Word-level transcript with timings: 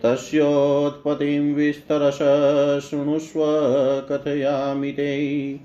तस्योत्पत्तिं 0.03 1.53
विस्तरश 1.53 2.89
शृणुष्व 2.89 3.41
कथयामि 4.11 4.91
ते। 4.91 5.59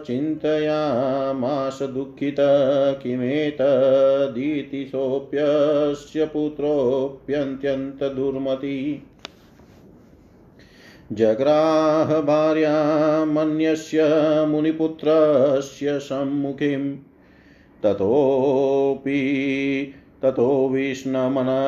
चिन्तयामास 0.08 1.80
दुःखित 1.81 2.36
किमेतदिति 3.04 4.86
सोऽप्यस्य 4.86 6.26
पुत्रोऽप्यन्त्यन्तदुर्मति। 6.26 9.04
जग्राह 11.11 12.22
भार्यामन्यस्य 12.22 14.03
मुनिपुत्रस्य 14.47 15.99
सम्मुखीं 15.99 16.95
ततोऽपि 17.83 19.22
ततो 20.22 20.69
विष्णमनसारितवागी। 20.69 21.59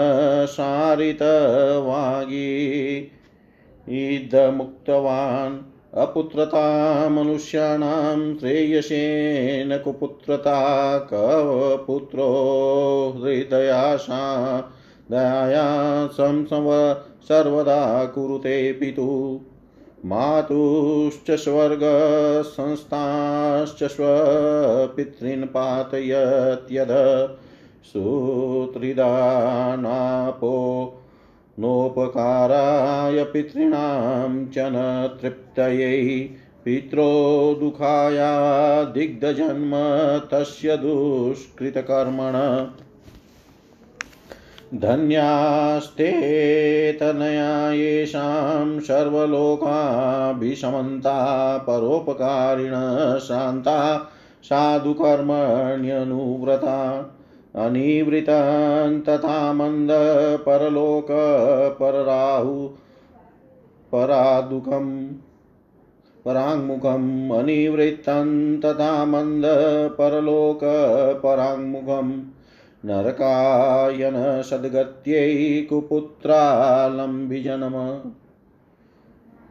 इदमुक्तवान् 3.90 5.58
अपुत्रता 5.98 7.10
मनुष्याणां 7.10 8.38
श्रेयसेन 8.38 9.78
कुपुत्रता 9.78 10.98
कवपुत्रो 10.98 12.28
हृदयाशा 13.18 14.22
दया 15.12 16.08
संसव 16.08 16.98
सर्वदा 17.24 18.06
कुरुते 18.06 18.72
पितु। 18.72 19.40
मातुश्च 20.06 21.32
स्वर्गसंस्थाश्च 21.32 23.84
स्वपितॄन् 23.84 25.44
पातयत्यद 25.44 26.88
सुत्रिदानापो 27.84 30.54
नोपकाराय 31.60 33.24
पितॄणां 33.24 34.46
च 34.46 34.54
न 34.58 35.10
तृप्तयै। 35.22 36.30
पित्रो 36.66 37.56
दुःखाया 37.60 38.84
दिग्धजन्म 38.84 39.72
तस्य 40.32 40.78
दुष्कृतकर्मण। 40.78 42.68
धन्यास्ते 44.74 46.14
तनया 46.94 47.72
येषां 47.72 48.80
सर्वलोकाभिशमन्ता, 48.80 51.58
परोपकारिण, 51.58 52.72
शान्ता, 53.20 54.10
साधुकर्मण्यनुव्रता 54.44 57.10
अनिवृतं 57.56 59.02
तथा 59.02 59.54
मन्द 59.54 59.90
परलोकपरराहु 60.46 62.70
परादुःखम् 63.92 65.08
पराङ्मुखम् 66.26 67.32
अनिवृत्तं 67.32 68.60
तथा 68.60 69.06
मन्द 69.06 69.44
परलोकपराङ्मुखम् 69.98 72.14
नरकायन 72.86 74.42
सद्गत्यै 74.42 75.68
कुपुत्रालम्बिजनम। 75.70 78.02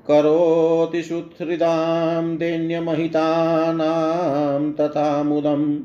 करोति 0.09 1.03
सुहृदां 1.03 2.37
दैन्यमहितानां 2.37 4.73
तथा 4.73 5.23
मुदम् 5.23 5.79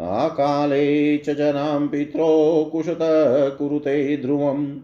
आकाले 0.00 1.18
च 1.18 1.30
जनां 1.30 1.88
पित्रो 1.88 2.68
कुशत 2.72 2.98
कुरुते 3.58 4.16
ध्रुवम्। 4.16 4.76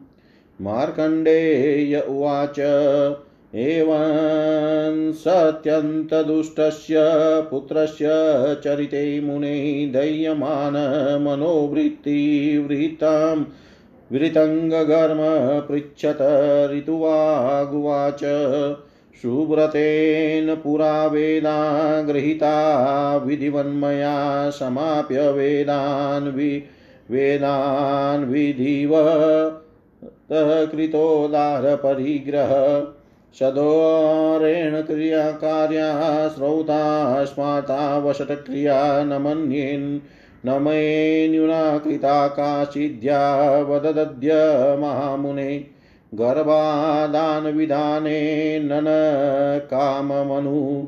मार्कण्डेय 0.60 2.00
उवाच 2.00 2.60
एवं 3.54 5.12
सत्यन्तदुष्टस्य 5.12 6.96
पुत्रस्य 7.50 8.08
चरिते 8.64 9.20
मुने 9.20 9.54
दह्यमान 9.94 10.76
मनोवृत्तिवृतां 11.22 11.78
वृतङ्गघर्म 14.10 15.22
पृच्छत 15.68 16.18
ऋतुवागुवाच 16.72 18.22
सुव्रतेन 19.22 20.54
पुरा 20.54 21.06
वेदा 21.06 21.56
गृहीता 22.02 22.52
विधिवन्मया 23.16 24.14
समाप्य 24.50 25.26
वेदान् 25.32 26.28
वि 26.28 26.52
वेदान् 27.10 28.24
विधिव 28.24 28.94
कृतोदारपरिग्रह 30.72 32.52
सदोरेण 33.34 34.82
क्रियाकार्या 34.82 36.28
श्रौता 36.28 37.24
स्मार्ता 37.24 37.98
वशटक्रिया 37.98 39.04
न 39.04 39.08
मन्येन्। 39.08 40.00
न 40.46 40.62
मयेन्युना 40.62 41.78
कृता 41.78 42.28
काचिद्या 42.28 43.60
वददद्य 43.60 44.30
महामुने। 44.80 45.64
गर्भादानविधानेन 46.14 48.68
न 48.72 48.84
काममनु। 49.64 50.86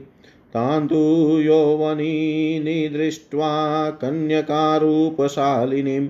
तान् 0.54 0.88
तु 0.88 1.00
यौवनी 1.40 2.88
दृष्ट्वा 2.92 3.90
कन्यकारूपशालिनीं 3.90 6.08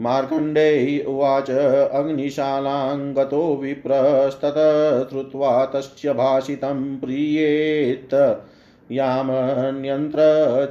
मार्कण्डेय 0.00 1.04
उवाच 1.04 1.50
अग्निशालाङ्गतो 1.92 3.56
विप्रस्तत, 3.56 5.06
श्रुत्वा 5.10 5.64
तस्य 5.64 6.12
भाषितं 6.12 7.00
प्रीयेत्। 7.00 8.44
यामन्यन्त्र 8.90 10.20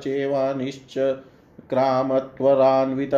चेवानिश्च 0.03 0.93
क्रामत्वरान्वित 1.69 3.15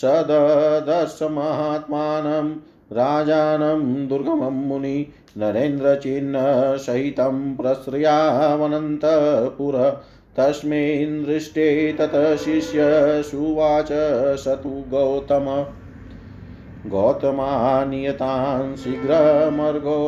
सददर्श 0.00 1.18
महात्मानं 1.32 2.48
राजानं 2.96 4.06
दुर्गमं 4.08 4.56
मुनि 4.68 4.98
नरेन्द्रचिह्नसहितं 5.38 7.38
प्रश्रयावनन्तपुर 7.56 9.76
तस्मिन् 10.38 11.24
दृष्टे 11.24 11.66
ततः 12.00 12.36
शिष्यसुवाच 12.44 13.88
स 14.44 14.56
तु 14.62 14.72
गौतम 14.90 15.48
गौतमानियतान् 16.84 18.76
शीघ्रमर्गो 18.76 19.98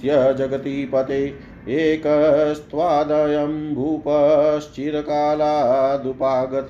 त्यजगतीपते 0.00 1.20
एकस्त्वादयं 1.68 3.74
भूपश्चिरकालादुपागत 3.74 6.68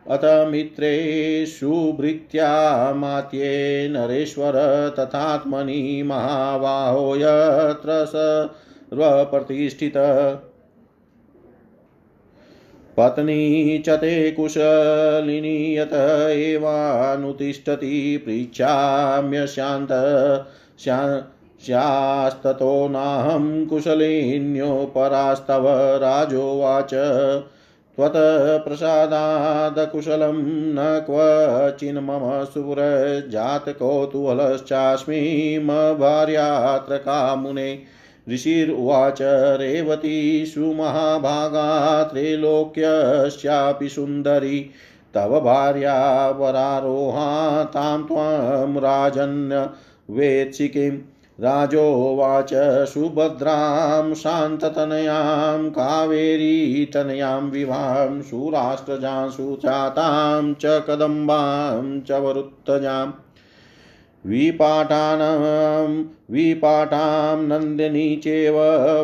अथ 0.06 0.50
मित्रे 0.50 1.46
सुभृत्या 1.46 2.94
मात्ये 2.94 3.88
नरेश्वर 3.88 4.52
तथात्मनि 4.98 6.02
महाबाहो 6.06 7.16
यत्र 7.16 8.06
सर्वप्रतिष्ठित 8.06 9.92
पत्नी 12.96 13.78
च 13.78 13.88
ते 13.88 14.30
कुशलिनी 14.30 15.78
यत 15.78 15.90
एवानुतिष्ठति 16.32 18.22
पृच्छाम्यशान्त 18.26 19.88
स्यास्ततो 20.80 22.88
नाहं 22.88 23.66
कुशलिन्योपरास्तव 23.66 25.64
राजोवाच। 25.96 26.90
त्वत्प्रसादादकुशलं 27.96 30.42
न 30.74 31.02
क्वचिन्मम 31.06 32.44
सुरजातकौतूहलश्चास्मि 32.44 35.20
भार्यात्र 36.00 36.96
कामुने 36.96 37.78
ऋषिर्वाच 38.30 39.18
रेवती 39.60 40.46
सुमहाभागा 40.46 42.02
त्रैलोक्यस्यापि 42.02 43.88
सुन्दरी। 43.88 44.70
तव 45.14 45.40
भार्या 45.40 46.30
वरारोहा 46.30 47.64
तां 47.64 48.02
त्वं 48.02 48.76
राजन् 48.76 49.66
वेत्सि 50.10 50.68
किम् 50.68 50.98
राजोवाच 51.40 52.50
सुभद्रां 52.88 54.14
शान्ततनयां 54.14 55.70
कावेरीतनयां 55.70 57.42
विवां 57.42 58.22
सुराष्ट्रजांसु 58.22 59.56
चातां 59.56 60.54
च 60.54 60.62
कदम्बां 60.64 62.00
च 62.00 62.12
वरुत्तजाम् 62.12 63.12
विपाठानां 64.26 66.04
विपाठां 66.30 67.42
नन्दिनी 67.42 68.16
चेव 68.16 68.56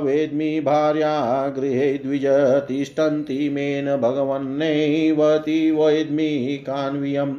वेद्मि 0.05 0.61
भार्या 0.61 1.12
गृहे 1.57 1.93
द्विज 1.99 2.25
तिष्ठन्ति 2.69 3.49
मेन 3.49 3.97
भगवन्नैवति 3.97 5.61
वेद्मि 5.71 6.31
कान्वियम् 6.67 7.35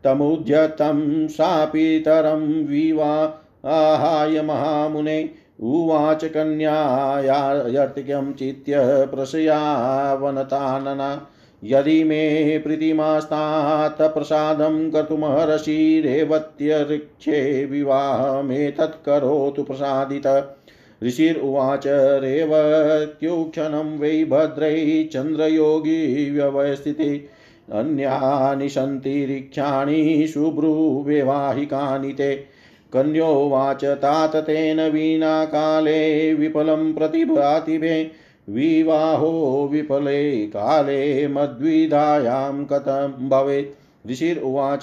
तमुद्यतं 0.03 1.27
सापितरं 1.27 2.65
विवाहाय 2.65 4.41
महामुने 4.41 5.46
उवाच 5.61 6.25
कन्यायार्तिकं 6.25 8.33
चित्य 8.33 9.05
प्रशयावनतानना 9.05 11.27
यदि 11.63 12.03
मे 12.03 12.59
प्रीतिमास्तात् 12.59 14.01
प्रसादं 14.01 14.91
कर्तुमहर्षि 14.91 16.01
रेवत्यऋक्षे 16.05 17.65
विवाहमेतत् 17.65 19.05
करोतु 19.05 19.63
प्रसादित। 19.63 20.55
ऋषिर्वाच 21.03 21.83
रेवत्युक्षणं 22.23 23.99
वै 23.99 24.25
भद्रै 24.25 25.09
चन्द्रयोगी 25.13 26.31
व्यवस्थिते 26.31 27.29
अन्यानि 27.73 28.69
सन्ति 28.69 29.37
ऋक्षाणि 29.37 30.27
शुभ्रुवैवाहिकानि 30.27 32.13
ते। 32.13 32.56
कन्योवाच 32.97 33.85
तात 33.85 34.35
तेन 34.35 34.81
विना 34.81 35.45
काले 35.45 36.33
विफलं 36.33 36.93
प्रतिभाति 36.93 37.77
मे 37.77 38.11
विवाहो 38.49 39.69
विफले 39.71 40.47
काले 40.47 41.27
मद्विधायां 41.27 42.65
कथं 42.65 43.29
भवेत्? 43.29 44.11
ऋषिर्वाच 44.11 44.81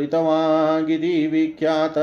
ऋतवागिति 0.00 1.26
विख्यात। 1.26 1.94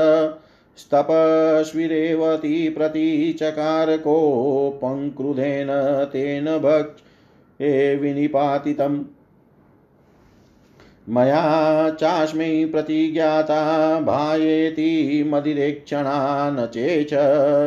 स्तपस्विरेवती 0.76 2.68
प्रतीचकारकोपङ्क्रुधेन 2.68 5.68
तेन 6.12 6.44
भक्षे 6.44 7.96
विनिपातितम्। 7.96 9.04
मया 11.08 11.90
चास्मै 11.90 12.68
प्रतिज्ञाता, 12.72 14.00
भायेति 14.00 15.24
मदिरेक्षणा, 15.26 16.50
न 16.50 16.66
चेच 16.66 17.10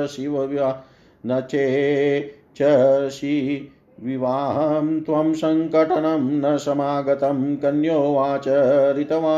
शिव 0.08 0.48
न 1.25 1.42
चे 1.42 2.34
च 2.62 2.63
शि 3.10 3.68
विवाहं 4.04 5.00
त्वं 5.00 5.34
सङ्कटनं 5.34 6.54
न 6.54 6.58
समागतं 6.58 7.56
कन्योवाच 7.56 8.48
ऋतवा 8.98 9.38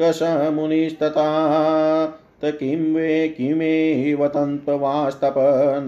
कशमुनिस्तथा 0.00 1.24
किं 2.44 2.94
वे 2.94 3.28
किमेव 3.28 4.28
तन्त्वास्तप 4.28 5.34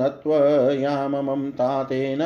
न 0.01 0.09
त्वयाममं 0.23 1.51
तातेन 1.51 2.19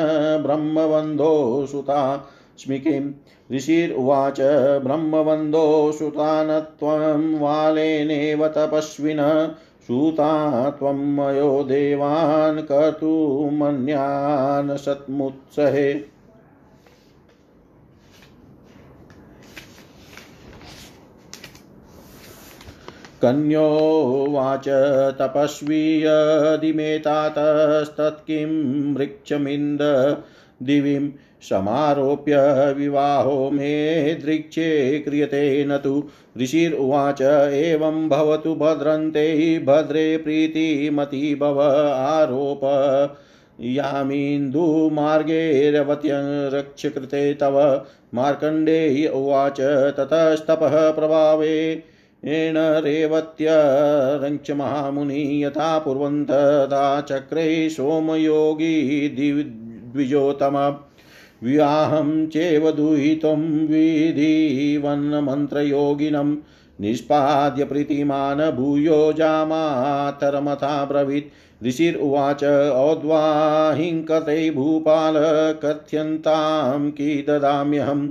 ब्रह्मबन्धो 0.42 1.66
सुता। 1.66 2.30
किम् 2.68 3.54
ऋषिर्वाच 3.54 4.36
ब्रह्मबन्धो 4.84 5.92
सुतान 5.92 6.60
त्वं 6.60 7.38
वालेनेव 7.38 8.48
तपस्विन 8.48 9.54
सूता 9.80 10.70
त्वं 10.70 10.92
मयो 10.92 11.62
देवान् 11.62 12.62
कर्तुमन्यान् 12.62 14.78
सत्मुत्सहे। 14.78 16.04
कन्योवाच 23.22 24.64
तपस्वी 25.18 26.02
यदिमेतातस्तत्किं 26.02 28.94
वृक्षमिन्द 28.94 29.78
दिवीं 30.62 31.10
समारोप्य 31.42 32.74
विवाहो 32.78 33.50
मे 33.50 34.14
दृक्षे 34.14 34.98
क्रियते 34.98 35.64
न 35.64 35.76
तु। 35.76 36.04
ऋषिर्वाच 36.42 37.52
एवं 37.52 38.08
भवतु 38.08 38.54
भद्रन्ते 38.54 39.58
भद्रे 39.58 40.16
प्रीतिमती 40.16 41.34
भव 41.34 41.92
आरोप। 41.92 42.60
यामीन्दुमार्गे 43.60 45.70
रवत्यरक्षकृते 45.70 47.34
तव। 47.34 47.86
मार्कण्डेय 48.14 49.08
उवाच, 49.08 49.96
ततस्तपः 49.96 50.90
प्रभावे। 50.90 51.82
येण 52.24 52.54
रेवत्यरञ्च 52.58 54.50
महामुनि 54.50 55.44
यथा 55.44 55.78
कुर्वन्तदा 55.78 57.00
चक्रे 57.00 57.70
सोमयोगी 57.70 59.08
द्विजोतम 59.08 60.76
विवाहं 61.42 62.28
चेव 62.28 62.70
दुहितुं 62.70 63.66
विधिवन्मन्त्रयोगिनं 63.66 66.36
निष्पाद्य 66.80 67.64
प्रीतिमान् 67.64 68.56
भूयो 68.56 69.12
जामातरमथा 69.12 70.84
ब्रवीत् 70.84 71.64
ऋषिर्वाच 71.64 72.44
औद्वाहिङ्कते 72.74 74.50
भूपाल 74.50 75.14
कथ्यन्तां 75.64 76.90
की 76.90 77.24
ददाम्यहं 77.28 78.08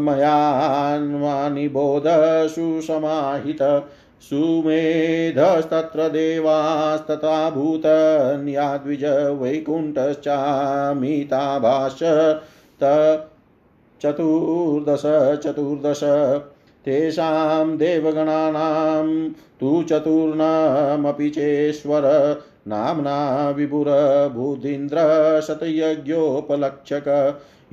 मयान्वानिबोध 0.00 2.04
सुसमाहित 2.48 3.86
सुमेधस्तत्र 4.20 6.08
देवास्तथा 6.08 7.50
भूतन्याद्विज 7.50 9.04
वैकुण्ठश्चामिताभाष 9.40 11.98
चतुर्दश 14.02 15.02
चतुर्दश। 15.44 16.00
तेषां 16.84 17.76
देवगणानां 17.76 19.30
तु 19.30 19.82
चतुर्णमपि 19.82 21.30
चेश्वर। 21.30 22.02
नाम्ना 22.68 23.50
विभुरबुधीन्द्र 23.50 24.98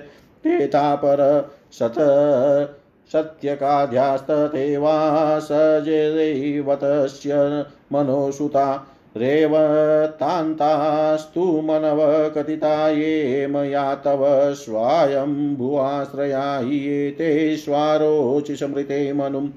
तेतापर 0.44 1.50
शत 1.72 1.94
सत्यकाध्यास्तथैवा 3.12 5.38
सजैवतस्य 5.38 7.64
मनोसुता 7.92 8.86
रेवतान्तास्तु 9.16 11.62
मनव 11.62 12.28
कथिता 12.28 12.88
ये 12.88 13.46
मया 13.46 13.94
तव 13.94 14.54
स्वायम्भुवाश्रया 14.54 16.58
हि 16.58 16.98
एतेष्वारोचिसमृते 16.98 19.12
मनुं 19.12 19.48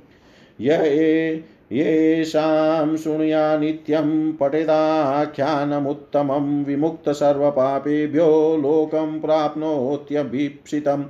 य 0.61 1.43
येषां 1.71 2.97
शृणुया 2.97 3.57
नित्यं 3.57 4.31
पठिताख्यानमुत्तमं 4.31 6.63
विमुक्तसर्वपापेभ्यो 6.63 8.57
लोकं 8.57 9.19
प्राप्नोत्यभीप्सितम्। 9.19 11.03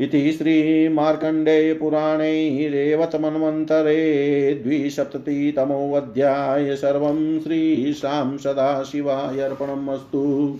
इति 0.00 0.32
श्रीमार्कण्डेयपुराणे 0.32 2.68
रेवतमन्वन्तरे 2.68 4.54
द्विसप्ततितमोऽध्याय 4.64 6.76
सर्वं 6.76 7.40
श्रीशां 7.40 8.38
सदाशिवाय 8.38 9.40
अर्पणम् 9.40 9.90
अस्तु 9.90 10.58